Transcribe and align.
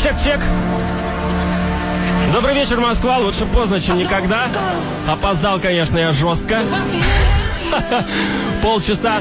Чек, 0.00 0.12
чек, 0.12 0.22
чек. 0.22 0.40
Добрый 2.32 2.54
вечер, 2.54 2.80
Москва. 2.80 3.18
Лучше 3.18 3.46
поздно, 3.46 3.80
чем 3.80 3.98
никогда. 3.98 4.48
Опоздал, 5.08 5.60
конечно, 5.60 5.98
я 5.98 6.12
жестко. 6.12 6.60
Полчаса. 8.62 9.20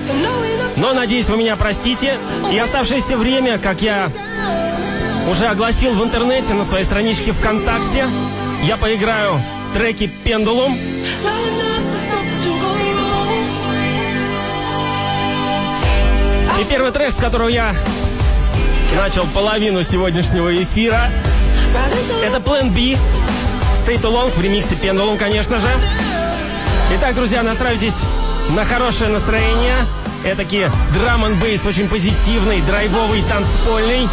Но, 0.78 0.94
надеюсь, 0.94 1.28
вы 1.30 1.38
меня 1.38 1.56
простите. 1.56 2.18
И 2.52 2.58
оставшееся 2.58 3.18
время, 3.18 3.58
как 3.58 3.82
я 3.82 4.10
уже 5.30 5.46
огласил 5.48 5.94
в 5.94 6.04
интернете 6.04 6.54
на 6.54 6.64
своей 6.64 6.86
страничке 6.86 7.34
ВКонтакте, 7.34 8.08
я 8.64 8.78
поиграю 8.78 9.42
треки 9.74 10.08
«Пендулум». 10.24 10.78
И 16.60 16.66
первый 16.70 16.92
трек, 16.92 17.12
с 17.12 17.18
которого 17.18 17.50
я 17.50 17.76
начал 18.96 19.26
половину 19.28 19.84
сегодняшнего 19.84 20.56
эфира, 20.56 21.10
это 22.24 22.38
Plan 22.38 22.70
B, 22.70 22.98
Stay 23.86 24.00
Too 24.00 24.12
Long 24.12 24.30
в 24.30 24.40
ремиксе 24.40 24.76
Pendulum, 24.76 25.18
конечно 25.18 25.60
же. 25.60 25.68
Итак, 26.96 27.16
друзья, 27.16 27.44
настраивайтесь 27.44 28.02
на 28.52 28.66
хорошее 28.66 29.10
настроение. 29.10 29.76
Этакий 30.24 30.68
драм 30.94 31.26
н 31.26 31.36
бейс 31.40 31.66
очень 31.66 31.90
позитивный, 31.90 32.62
драйвовый, 32.62 33.24
танцпольный, 33.24 34.08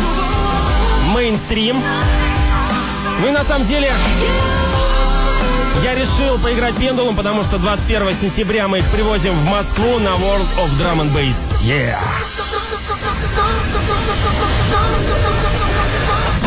мейнстрим. 1.14 1.82
Ну 3.20 3.28
и 3.28 3.30
на 3.30 3.44
самом 3.44 3.66
деле 3.66 3.92
я 5.84 5.94
решил 5.94 6.38
поиграть 6.38 6.74
пендулом, 6.76 7.14
потому 7.14 7.44
что 7.44 7.58
21 7.58 8.12
сентября 8.14 8.66
мы 8.66 8.78
их 8.78 8.90
привозим 8.90 9.34
в 9.34 9.44
Москву 9.44 9.98
на 9.98 10.10
World 10.10 10.48
of 10.58 10.68
Drum 10.78 11.00
and 11.02 11.14
Bass. 11.14 11.48
Yeah! 11.62 11.96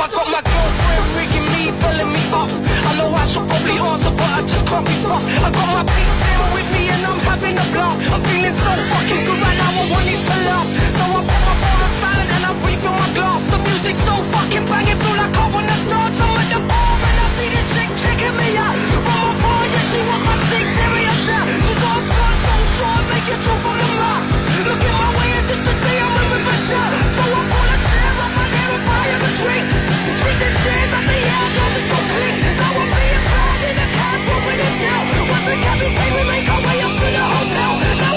I 0.04 0.08
got 0.12 0.28
my 0.28 0.43
girlfriend 0.43 1.04
rigging 1.15 1.48
me, 1.56 1.72
belling 1.80 2.12
me 2.12 2.19
up. 2.36 2.52
I 2.52 2.91
know 3.00 3.08
I 3.15 3.24
should 3.24 3.48
probably 3.48 3.80
answer, 3.80 4.12
but 4.12 4.30
I 4.36 4.41
just 4.43 4.67
can't 4.67 4.84
be 4.84 4.91
fucked. 5.00 5.24
I 5.48 5.50
got 5.56 5.67
my 5.72 5.84
beats 5.88 6.17
there 6.19 6.43
with 6.52 6.67
me 6.76 6.91
and 6.91 7.08
I'm 7.08 7.19
having 7.24 7.56
a 7.56 7.65
blast. 7.72 8.04
I'm 8.12 8.19
feeling 8.28 8.52
so 8.52 8.72
fucking 8.91 9.24
good 9.24 9.39
right 9.39 9.58
now, 9.63 9.80
I 9.80 9.84
want 9.96 10.12
it 10.12 10.19
to 10.19 10.36
last. 10.43 10.67
So 11.00 11.04
I 11.08 11.24
put 11.24 11.39
my 11.48 11.56
phone 11.63 11.80
on 11.88 11.91
silent 12.04 12.30
and 12.36 12.43
I 12.43 12.52
refill 12.67 12.96
my 13.00 13.10
glass. 13.15 13.41
The 13.48 13.60
music's 13.63 14.04
so 14.04 14.15
fucking 14.36 14.65
banging, 14.67 15.00
feel 15.00 15.15
like 15.15 15.39
I. 15.39 15.43
I'm 15.43 16.36
at 16.38 16.50
the 16.52 16.60
bar 16.67 16.93
and 17.00 17.17
I 17.24 17.28
see 17.39 17.48
this 17.48 17.65
chick 17.74 17.89
checking 17.96 18.36
me 18.36 18.60
out. 18.60 18.76
From 19.08 19.24
afar, 19.32 19.63
yeah, 19.72 19.88
she 19.88 20.00
was 20.04 20.22
my. 20.28 20.36
She's 20.54 21.80
so 21.80 22.54
short, 22.76 23.04
make 23.08 23.28
the. 23.32 23.38
Look 24.67 24.84
at 24.84 24.93
my 24.93 25.12
Now 26.63 26.80
I'm 32.71 32.88
being 32.95 33.23
proud 33.28 33.62
in 33.67 33.76
the 33.76 33.88
car, 33.97 34.15
moving 34.23 34.58
this 34.63 34.80
out. 34.88 35.06
Once 35.28 35.43
the 35.43 35.56
came, 35.60 36.13
we 36.15 36.23
make 36.23 36.47
our 36.47 36.62
way 36.63 36.80
up 36.82 36.93
to 36.95 37.08
the 37.12 37.23
hotel. 37.36 38.12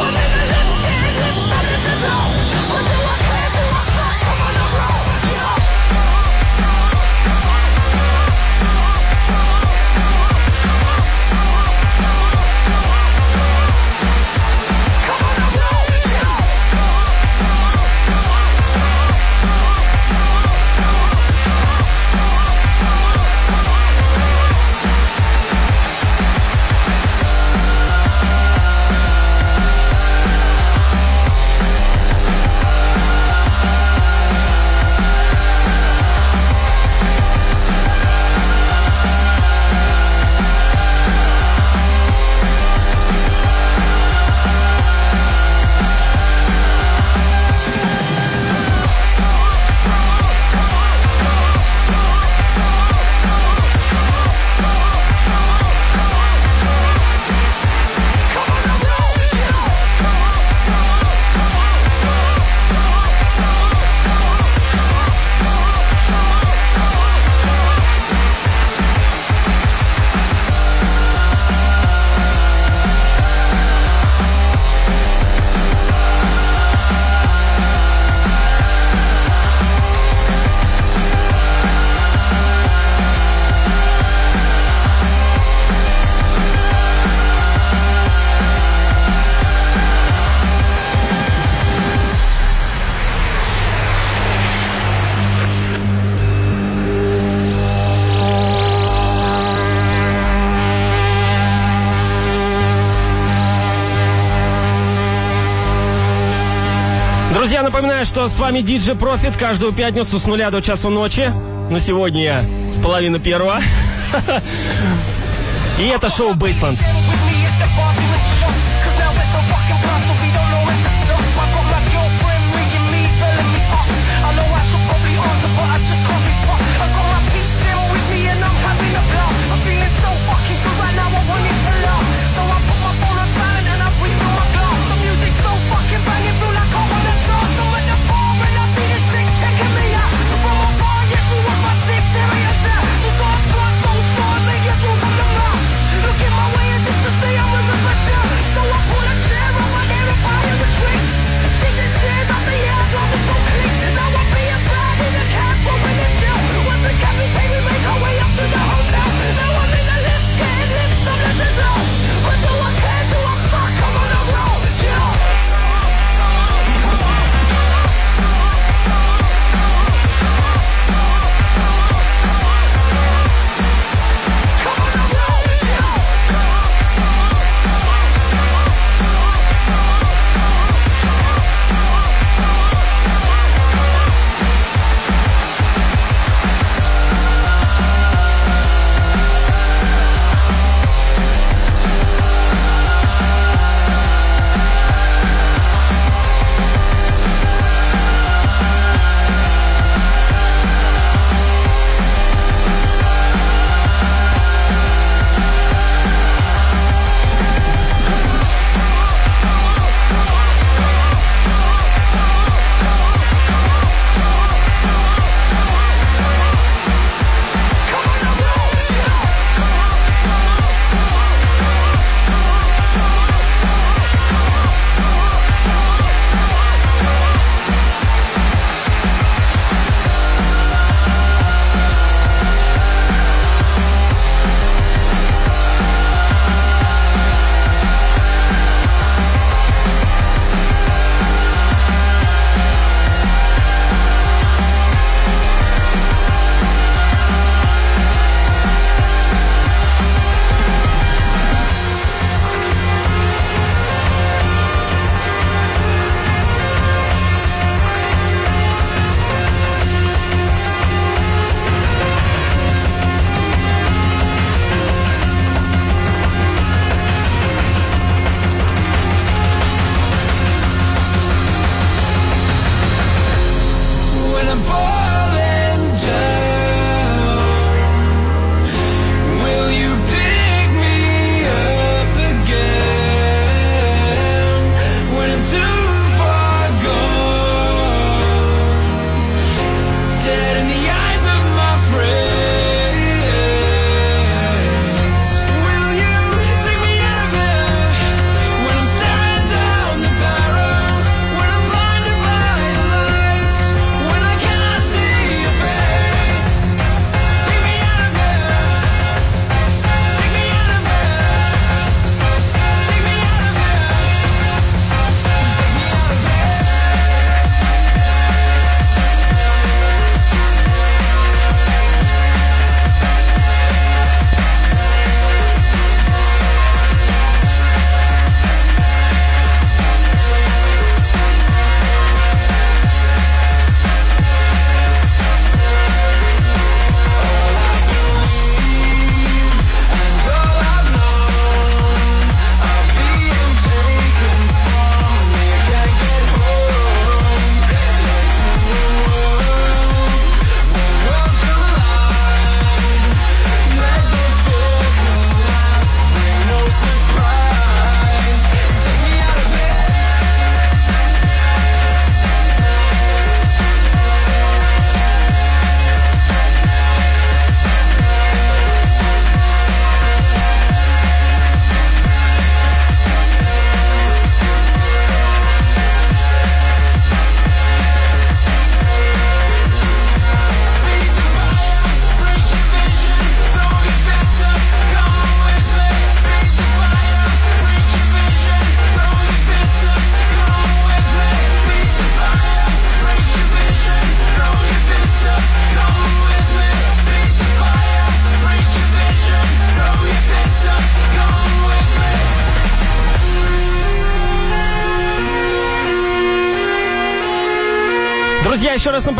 С 108.29 108.39
вами 108.39 108.59
DJ 108.59 108.99
Profit 108.99 109.39
каждую 109.39 109.73
пятницу 109.73 110.19
с 110.19 110.27
нуля 110.27 110.51
до 110.51 110.61
часу 110.61 110.91
ночи. 110.91 111.33
Но 111.71 111.79
сегодня 111.79 112.43
с 112.73 112.81
половины 112.81 113.21
первого. 113.21 113.61
И 115.79 115.87
это 115.87 116.09
шоу 116.09 116.35
Бейсленд. 116.35 116.79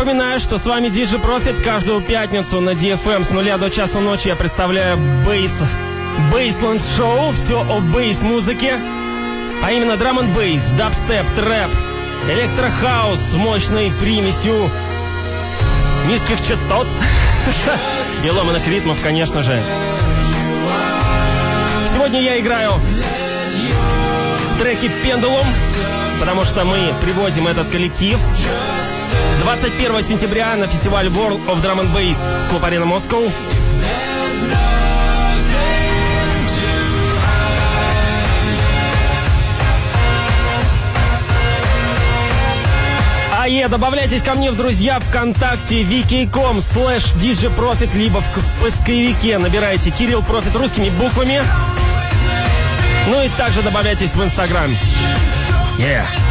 Напоминаю, 0.07 0.39
что 0.39 0.57
с 0.57 0.65
вами 0.65 0.87
DJ 0.87 1.21
Profit. 1.21 1.61
Каждую 1.61 1.99
пятницу 1.99 2.61
на 2.61 2.69
DFM 2.69 3.25
с 3.25 3.31
нуля 3.31 3.57
до 3.57 3.69
часу 3.69 3.99
ночи 3.99 4.29
я 4.29 4.37
представляю 4.37 4.97
Bass, 5.25 5.53
Bassland 6.31 6.81
Show. 6.81 7.33
Все 7.33 7.59
о 7.59 7.81
bass-музыке. 7.81 8.79
А 9.61 9.69
именно 9.69 9.97
драм 9.97 10.17
н 10.19 10.31
бейс, 10.31 10.63
дабстеп, 10.77 11.29
трэп, 11.35 11.69
электрохаус 12.29 13.19
с 13.19 13.33
мощной 13.33 13.91
примесью 13.99 14.71
низких 16.07 16.39
частот 16.41 16.87
и 18.23 18.29
ломаных 18.29 18.65
ритмов, 18.65 18.97
конечно 19.03 19.43
же. 19.43 19.61
Сегодня 21.91 22.21
я 22.21 22.39
играю 22.39 22.75
треки 24.57 24.89
Pendulum, 25.03 25.47
потому 26.21 26.45
что 26.45 26.63
мы 26.63 26.93
привозим 27.01 27.45
этот 27.47 27.67
коллектив 27.67 28.17
21 29.47 30.03
сентября 30.03 30.57
на 30.57 30.67
фестиваль 30.67 31.07
World 31.07 31.39
of 31.47 31.63
Drum 31.63 31.79
and 31.79 31.95
Bass 31.95 32.17
Клуб 32.49 32.65
Арена 32.65 32.83
Москва. 32.83 33.21
АЕ, 43.39 43.69
добавляйтесь 43.69 44.21
ко 44.21 44.33
мне 44.33 44.51
в 44.51 44.57
друзья 44.57 44.99
ВКонтакте 44.99 45.83
wiki.com 45.83 46.57
slash 46.57 47.15
djprofit, 47.15 47.97
либо 47.97 48.19
в 48.19 48.61
поисковике 48.61 49.37
набирайте 49.37 49.91
Кирилл 49.91 50.23
Профит 50.23 50.57
русскими 50.57 50.89
буквами. 50.89 51.41
Ну 53.07 53.23
и 53.23 53.29
также 53.37 53.61
добавляйтесь 53.61 54.13
в 54.13 54.21
Инстаграм. 54.21 54.77
Yeah. 55.79 56.26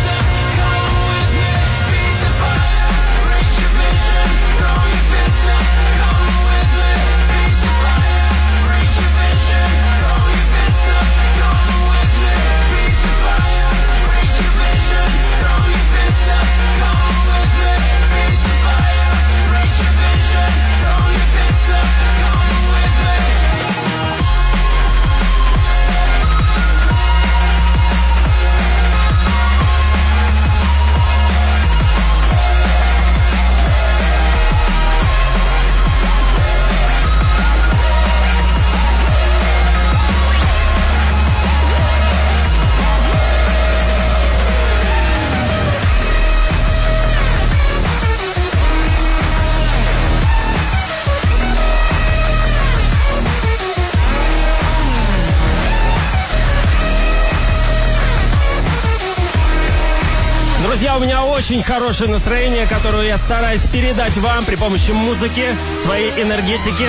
Очень 61.47 61.63
хорошее 61.63 62.11
настроение, 62.11 62.67
которое 62.67 63.07
я 63.07 63.17
стараюсь 63.19 63.63
передать 63.69 64.17
вам 64.17 64.45
при 64.45 64.57
помощи 64.57 64.91
музыки, 64.91 65.45
своей 65.85 66.11
энергетики. 66.21 66.89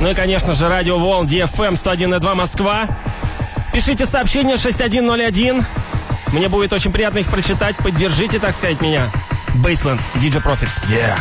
Ну 0.00 0.10
и, 0.10 0.14
конечно 0.14 0.54
же, 0.54 0.68
радио 0.68 0.98
Волн 0.98 1.26
DFM 1.26 1.74
101.2 1.74 2.34
Москва. 2.34 2.86
Пишите 3.70 4.06
сообщение 4.06 4.56
6101. 4.56 5.66
Мне 6.28 6.48
будет 6.48 6.72
очень 6.72 6.92
приятно 6.92 7.18
их 7.18 7.26
прочитать. 7.26 7.76
Поддержите, 7.76 8.38
так 8.38 8.54
сказать, 8.54 8.80
меня. 8.80 9.10
Бейсленд, 9.56 10.00
DJ 10.14 10.42
Profit. 10.42 10.70
Yeah. 10.88 11.18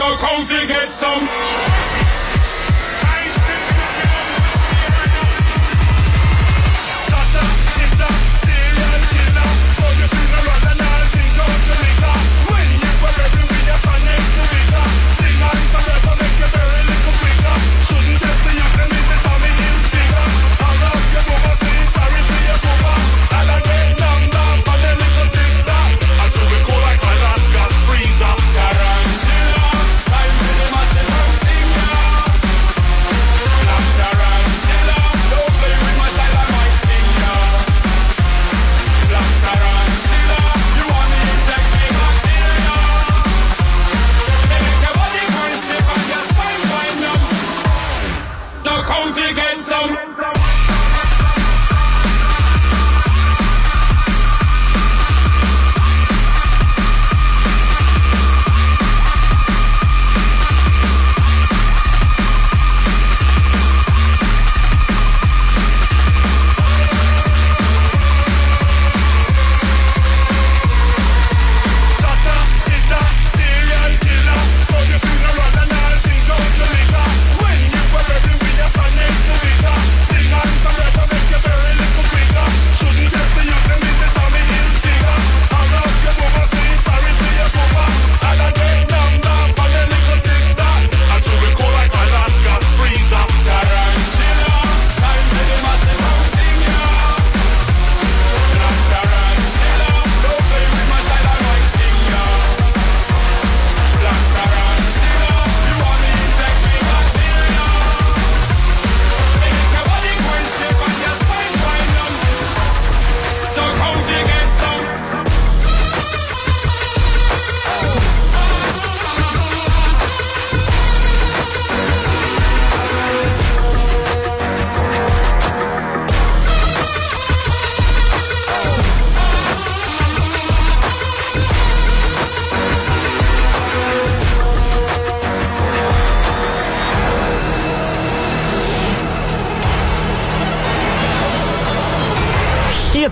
the 0.00 0.16
coast 0.16 0.50
and 0.52 0.66
get 0.66 0.88
some. 0.88 1.79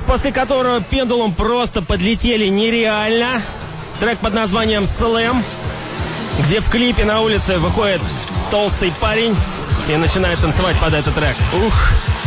После 0.09 0.33
которого 0.33 0.81
пендулом 0.81 1.35
просто 1.35 1.83
подлетели 1.83 2.49
нереально. 2.49 3.43
Трек 4.01 4.19
под 4.19 4.33
названием 4.33 4.87
«Слэм», 4.87 5.45
где 6.41 6.61
в 6.61 6.71
клипе 6.71 7.05
на 7.05 7.21
улице 7.21 7.59
выходит 7.59 8.01
толстый 8.51 8.91
парень 9.01 9.37
и 9.87 9.97
начинает 9.97 10.39
танцевать 10.39 10.77
под 10.81 10.95
этот 10.95 11.15
трек. 11.15 11.37
Ух! 11.67 12.18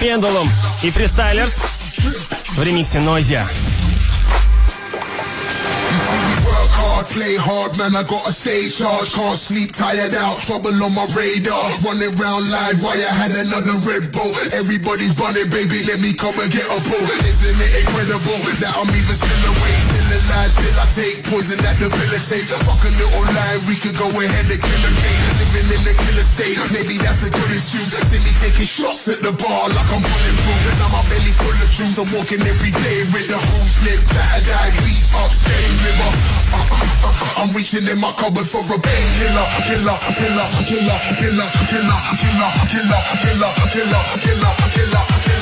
Pendulum 0.00 0.48
и 0.82 0.90
Freestylers 0.90 1.54
в 2.56 2.62
ремиксе 2.62 3.00
Noisia. 3.00 3.48
play 7.14 7.36
hard, 7.36 7.76
man, 7.78 7.94
I 7.94 8.02
got 8.02 8.26
a 8.26 8.32
stay 8.32 8.68
charge. 8.68 9.14
Can't 9.14 9.38
sleep, 9.38 9.72
tired 9.72 10.14
out, 10.14 10.40
trouble 10.40 10.74
on 10.82 10.94
my 10.94 11.06
radar. 11.14 11.62
Running 11.86 12.10
round 12.18 12.50
live 12.50 12.82
while 12.82 12.98
I 12.98 13.12
had 13.14 13.32
another 13.38 13.78
Red 13.86 14.10
Bull. 14.10 14.34
Everybody's 14.50 15.14
bunning, 15.14 15.48
baby, 15.48 15.84
let 15.86 16.00
me 16.00 16.12
come 16.12 16.34
and 16.40 16.50
get 16.50 16.66
a 16.66 16.78
pull. 16.82 17.06
Isn't 17.22 17.60
it 17.66 17.72
incredible 17.86 18.38
that 18.60 18.74
I'm 18.74 18.90
even 18.90 19.14
still 19.14 19.44
awake, 19.46 19.97
Alive, 20.25 20.51
still 20.51 20.75
I 20.79 20.85
take 20.91 21.17
poison 21.27 21.59
that 21.63 21.75
debilitates. 21.79 22.51
Fuck 22.65 22.83
a 22.83 22.91
little 22.99 23.25
lie, 23.31 23.57
we 23.67 23.75
could 23.79 23.95
go 23.95 24.07
ahead 24.09 24.47
and 24.49 24.61
kill 24.61 24.83
a 24.85 24.91
me. 24.91 25.13
Living 25.39 25.69
in 25.75 25.81
the 25.87 25.93
killer 25.95 26.25
state, 26.25 26.57
maybe 26.75 26.99
that's 26.99 27.23
a 27.23 27.29
good 27.31 27.51
excuse. 27.51 27.93
See 27.93 28.19
me 28.19 28.31
taking 28.43 28.67
shots 28.67 29.07
at 29.07 29.21
the 29.23 29.31
bar 29.31 29.69
like 29.69 29.89
I'm 29.93 30.01
bulletproof, 30.03 30.61
and 30.71 30.77
now 30.79 30.91
my 30.91 31.01
belly 31.07 31.33
full 31.35 31.53
of 31.53 31.69
juice. 31.71 31.95
I'm 31.99 32.09
walking 32.15 32.41
every 32.43 32.71
day 32.71 32.97
with 33.13 33.27
the 33.29 33.39
whole 33.39 33.67
slip, 33.69 34.01
battered 34.11 34.49
eye, 34.49 34.71
beat 34.83 35.03
up, 35.19 35.31
stain 35.31 35.73
river. 35.83 36.11
Uh, 36.49 36.57
uh, 36.59 37.39
I'm 37.43 37.49
reaching 37.55 37.85
in 37.87 37.99
my 37.99 38.11
cupboard 38.17 38.47
for 38.47 38.63
a 38.63 38.77
painkiller, 38.77 39.47
killer, 39.67 39.97
killer, 40.17 40.47
killer, 40.65 40.97
killer, 40.99 40.99
killer, 41.15 41.47
killer, 41.69 41.99
killer, 42.19 42.51
killer, 42.67 43.01
killer, 43.01 43.01
killer, 43.21 43.51
killer, 43.71 44.03
killer, 44.19 44.53
killer, 44.73 45.05
killer. 45.23 45.38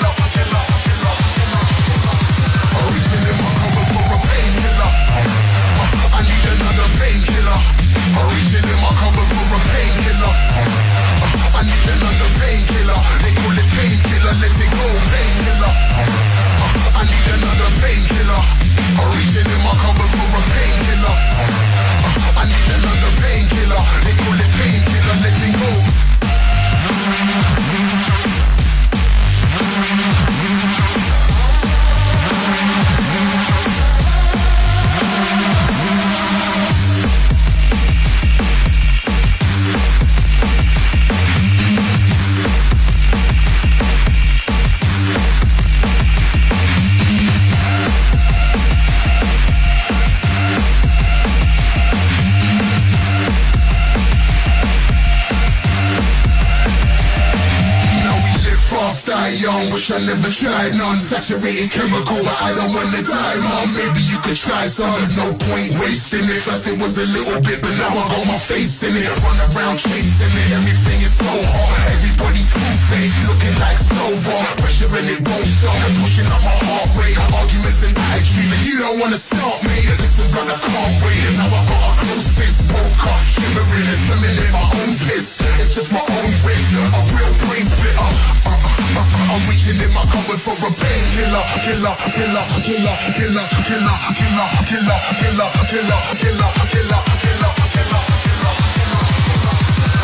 Never 60.28 60.34
tried 60.34 60.76
none. 60.76 61.00
Saturated 61.00 61.72
chemical, 61.72 62.20
but 62.24 62.38
I 62.42 62.54
don't 62.54 62.74
wanna 62.74 63.04
die, 63.04 63.38
mom. 63.40 63.72
Maybe 63.74 64.02
you 64.04 64.18
could 64.20 64.36
try 64.36 64.66
some. 64.68 64.96
No 65.16 65.32
point 65.48 65.72
wasting 65.80 66.26
it. 66.28 66.42
First 66.44 66.68
it 66.68 66.80
was 66.80 66.98
a 66.98 67.06
little 67.06 67.40
bit, 67.42 67.62
but 67.62 67.72
now 67.78 67.90
I 67.90 68.04
got 68.12 68.28
my 68.28 68.38
face 68.38 68.84
in 68.84 68.96
it. 68.96 69.08
Run 69.24 69.40
around 69.56 69.78
chasing 69.78 70.28
it. 70.28 70.52
Everything 70.52 71.02
is 71.02 71.16
so 71.16 71.28
hard. 71.28 71.92
Everybody's 71.96 72.52
cool 72.52 72.78
face 72.92 73.16
looking 73.28 73.56
like 73.60 73.78
snowball. 73.78 74.44
Pressure 74.60 74.92
and 75.00 75.08
it 75.08 75.22
won't 75.24 75.48
stop. 75.48 75.76
Pushing 76.02 76.28
up 76.28 76.44
my 76.44 76.56
heart 76.56 76.90
rate. 77.00 77.18
Arguments 77.32 77.84
and 77.84 77.96
dreaming. 77.96 78.62
You 78.68 78.80
don't 78.84 79.00
wanna 79.00 79.18
stop 79.20 79.64
me. 79.64 79.88
Listen, 80.02 80.28
brother, 80.32 80.58
can't 80.60 80.96
wait. 81.04 81.20
Now 81.40 81.48
I 81.48 81.62
got 81.72 81.84
a 81.88 81.92
close 82.04 82.28
fist. 82.36 82.74
Woke 82.74 83.04
up, 83.08 83.22
shivering 83.24 83.88
and 83.88 84.00
swimming 84.04 84.36
in 84.44 84.52
my 84.52 84.66
own 84.66 84.92
piss. 85.08 85.40
It's 85.62 85.72
just 85.76 85.92
my 85.92 86.04
own 86.04 86.32
risk. 86.44 86.76
A 86.76 87.00
real 87.16 87.32
brain 87.48 87.64
splitter. 87.64 88.47
Uh, 88.78 88.84
uh, 88.84 89.02
uh, 89.02 89.34
I'm 89.34 89.42
reaching 89.50 89.80
in 89.82 89.92
my 89.94 90.06
cupboard 90.06 90.38
for 90.38 90.54
a 90.54 90.70
painkiller, 90.70 91.44
killer, 91.66 91.96
killer, 92.14 92.46
killer, 92.62 92.96
killer, 93.18 93.46
killer, 93.66 93.98
killer, 94.14 94.48
killer, 94.70 94.98
killer, 95.18 95.18
killer, 95.18 95.50
killer, 95.66 96.00
killer, 96.22 96.50
killer, 96.70 97.02
killer, 97.18 97.54
killer, 97.74 98.04
killer. 98.22 98.48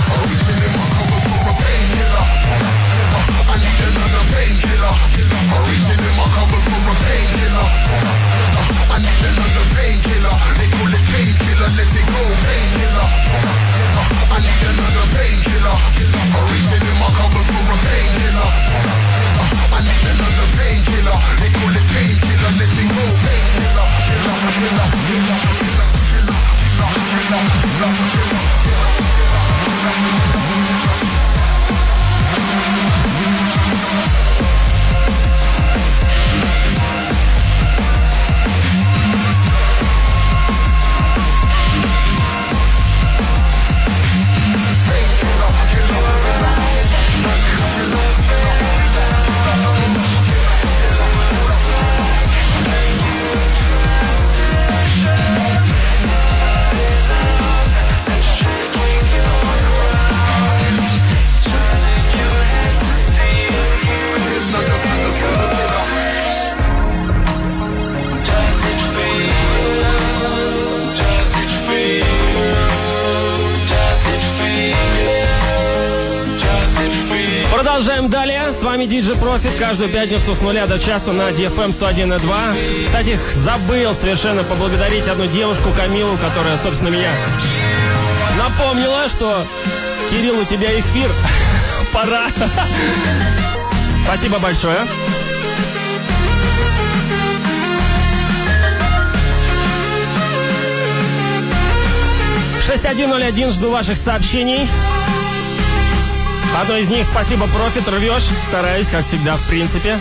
I'm 0.10 0.26
reaching 0.26 0.58
in 0.58 0.74
my 0.74 0.86
cupboard 0.90 1.22
for 1.22 1.46
a 1.46 1.54
painkiller. 1.54 2.26
Killer, 2.34 2.66
killer. 2.98 3.24
I 3.46 3.56
need 3.62 3.82
another 3.86 4.24
painkiller. 4.34 4.94
I'm 5.54 5.62
reaching 5.70 6.02
in 6.02 6.14
my 6.18 6.26
cupboard 6.34 6.64
for 6.66 6.82
a 6.82 6.96
painkiller. 7.06 7.70
Killer, 7.94 8.18
killer. 8.34 8.66
I 8.90 8.98
need 9.06 9.22
another 9.22 9.66
painkiller. 9.78 10.36
They 10.58 10.68
call 10.74 10.94
it 10.98 11.06
painkiller, 11.14 11.70
let 11.78 11.94
it 11.94 12.06
go, 12.10 12.24
painkiller. 12.42 13.10
Killer, 13.22 13.58
killer. 13.78 14.06
I 14.34 14.38
need 14.42 14.62
another 14.66 15.06
painkiller. 15.14 15.78
I'm 16.34 16.93
вами 78.84 78.88
DJ 78.88 79.20
Profit 79.20 79.58
каждую 79.58 79.90
пятницу 79.90 80.36
с 80.36 80.42
нуля 80.42 80.66
до 80.66 80.80
часу 80.80 81.14
на 81.14 81.30
DFM 81.30 81.70
101.2. 81.70 82.86
Кстати, 82.86 83.20
забыл 83.32 83.94
совершенно 83.94 84.44
поблагодарить 84.44 85.08
одну 85.08 85.26
девушку, 85.26 85.70
Камилу, 85.76 86.18
которая, 86.18 86.58
собственно, 86.58 86.90
меня 86.90 87.12
напомнила, 88.38 89.08
что 89.10 89.46
Кирилл, 90.10 90.40
у 90.40 90.44
тебя 90.44 90.80
эфир. 90.80 91.10
Пора. 91.94 92.28
Спасибо 94.06 94.40
большое. 94.40 94.78
Шесть 102.66 102.86
один 102.86 103.10
ноль 103.10 103.24
один 103.24 103.52
жду 103.52 103.70
ваших 103.70 103.98
сообщений. 103.98 104.68
Одно 106.56 106.78
из 106.78 106.88
них 106.88 107.06
спасибо, 107.06 107.48
профит, 107.48 107.88
рвешь. 107.88 108.30
Стараюсь, 108.46 108.90
как 108.90 109.04
всегда, 109.04 109.38
в 109.38 109.48
принципе. 109.48 109.98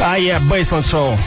А 0.00 0.16
я 0.16 0.40
Бейсленд 0.40 0.86
Шоу. 0.86 1.18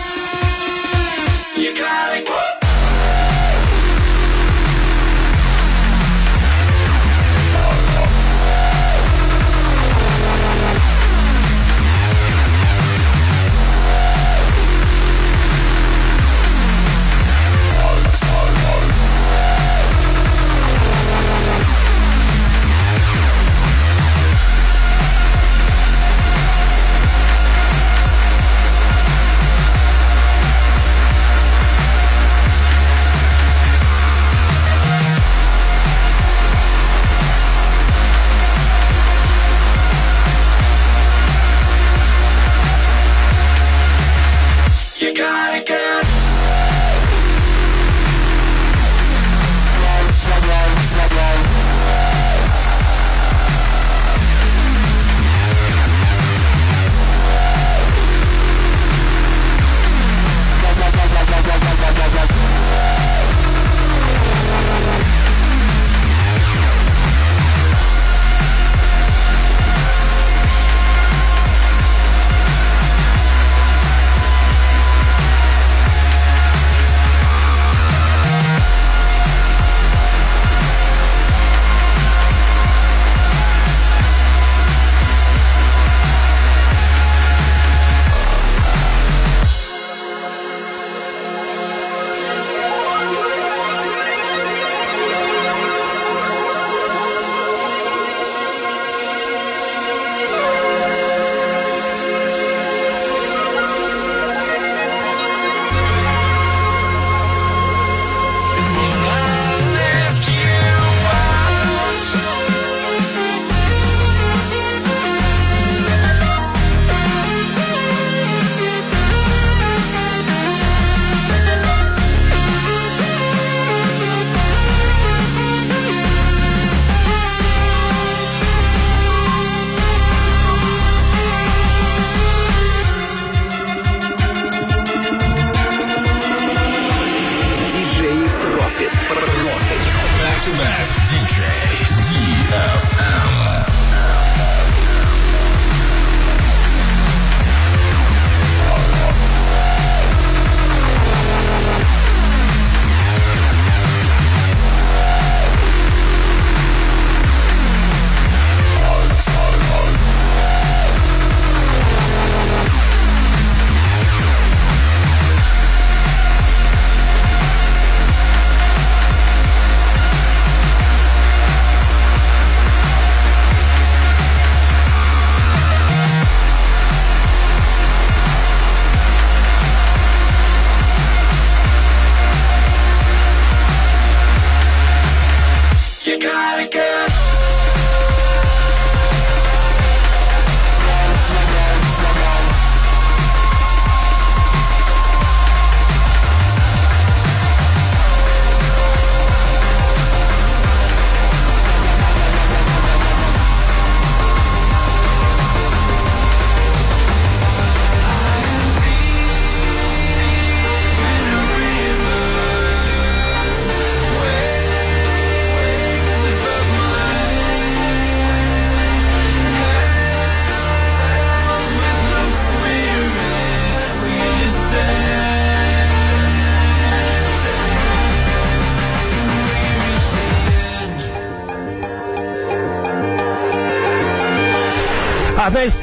Back. 140.57 141.00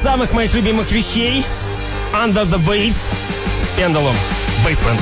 Самых 0.08 0.32
моих 0.32 0.54
любимых 0.54 0.90
вещей 0.90 1.44
Under 2.14 2.46
the 2.46 2.58
Waves 2.66 2.98
Pendulum 3.76 4.16
Baseland. 4.64 4.98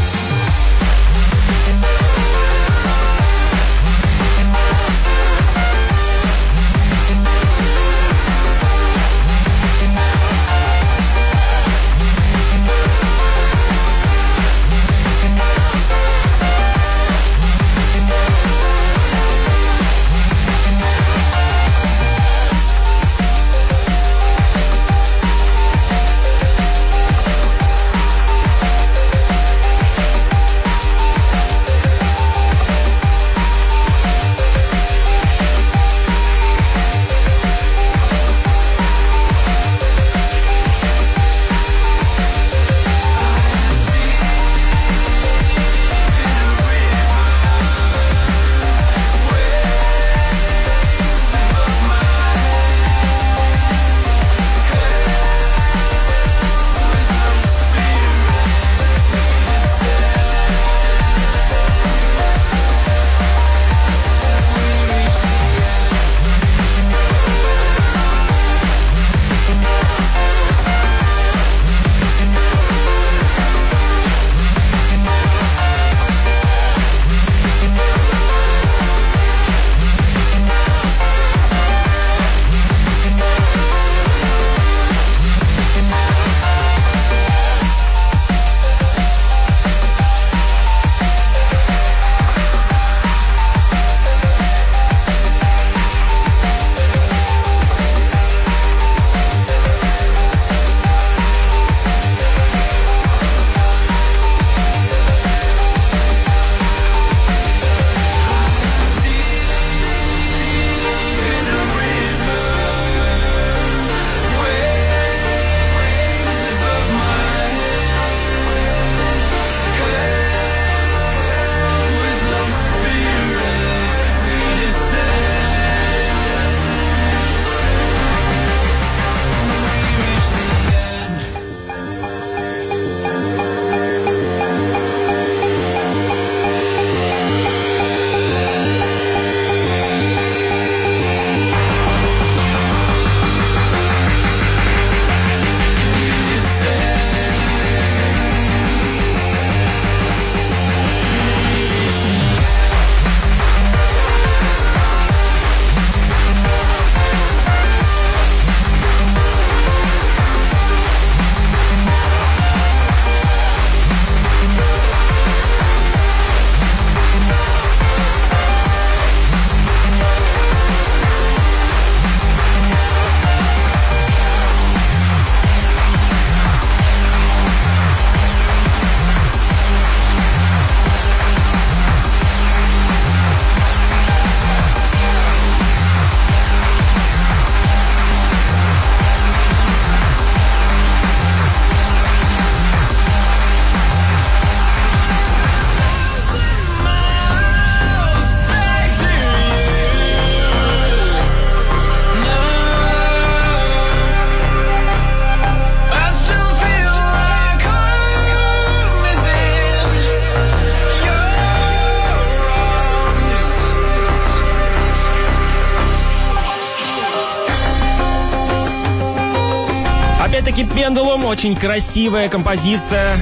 Очень 221.26 221.56
красивая 221.56 222.28
композиция. 222.28 223.18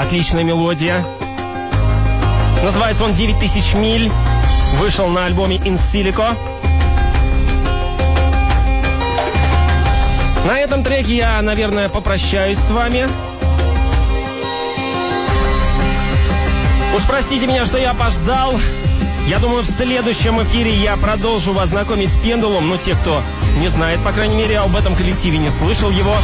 Отличная 0.00 0.42
мелодия. 0.42 1.04
Называется 2.64 3.04
он 3.04 3.10
«9000 3.10 3.76
миль». 3.76 4.10
Вышел 4.80 5.08
на 5.08 5.26
альбоме 5.26 5.56
«In 5.56 5.78
Silico». 5.78 6.34
На 10.46 10.58
этом 10.58 10.82
треке 10.82 11.14
я, 11.14 11.42
наверное, 11.42 11.90
попрощаюсь 11.90 12.58
с 12.58 12.70
вами. 12.70 13.06
Уж 16.96 17.02
простите 17.02 17.46
меня, 17.46 17.66
что 17.66 17.76
я 17.76 17.90
опоздал. 17.90 18.58
Я 19.26 19.40
думаю, 19.40 19.62
в 19.62 19.66
следующем 19.66 20.40
эфире 20.44 20.72
я 20.72 20.96
продолжу 20.96 21.52
вас 21.52 21.70
знакомить 21.70 22.12
с 22.12 22.16
Пендулом. 22.16 22.68
Ну, 22.68 22.76
те, 22.76 22.94
кто 22.94 23.20
не 23.58 23.66
знает, 23.66 23.98
по 24.04 24.12
крайней 24.12 24.36
мере, 24.36 24.58
об 24.60 24.76
этом 24.76 24.94
коллективе 24.94 25.38
не 25.38 25.50
слышал 25.50 25.90
его. 25.90 26.14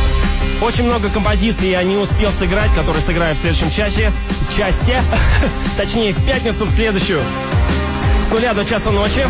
Очень 0.62 0.84
много 0.84 1.08
композиций 1.08 1.70
я 1.70 1.82
не 1.82 1.96
успел 1.96 2.30
сыграть, 2.30 2.72
которые 2.74 3.02
сыграю 3.02 3.34
в 3.34 3.38
следующем 3.38 3.72
часе. 3.72 4.12
Часе. 4.56 5.02
Точнее, 5.76 6.12
в 6.12 6.24
пятницу, 6.24 6.64
в 6.64 6.70
следующую. 6.70 7.20
С 8.24 8.30
нуля 8.30 8.54
до 8.54 8.64
часа 8.64 8.92
ночи. 8.92 9.26